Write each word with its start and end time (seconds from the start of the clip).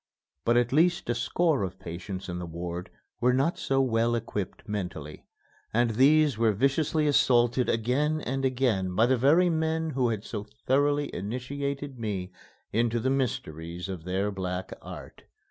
But 0.45 0.57
at 0.57 0.73
least 0.73 1.11
a 1.11 1.13
score 1.13 1.61
of 1.61 1.77
patients 1.77 2.27
in 2.27 2.39
the 2.39 2.47
ward 2.47 2.89
were 3.19 3.33
not 3.33 3.59
so 3.59 3.81
well 3.81 4.15
equipped 4.15 4.67
mentally, 4.67 5.27
and 5.75 5.91
these 5.91 6.39
were 6.39 6.53
viciously 6.53 7.05
assaulted 7.05 7.69
again 7.69 8.19
and 8.19 8.43
again 8.43 8.95
by 8.95 9.05
the 9.05 9.15
very 9.15 9.51
men 9.51 9.91
who 9.91 10.09
had 10.09 10.23
so 10.23 10.43
thoroughly 10.65 11.13
initiated 11.13 11.99
me 11.99 12.31
into 12.73 12.99
the 12.99 13.11
mysteries 13.11 13.87
of 13.87 14.03
their 14.03 14.31
black 14.31 14.73
art. 14.81 15.21